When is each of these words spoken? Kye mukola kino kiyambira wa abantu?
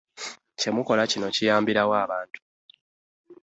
Kye 0.59 0.69
mukola 0.75 1.03
kino 1.11 1.27
kiyambira 1.35 1.81
wa 1.89 1.97
abantu? 2.05 2.39